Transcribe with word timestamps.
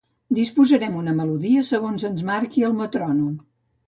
Disposarem 0.35 0.95
una 1.01 1.11
melodia 1.19 1.65
segons 1.67 2.05
ens 2.09 2.23
marqui 2.31 2.65
el 2.71 2.73
metrònom. 2.81 3.29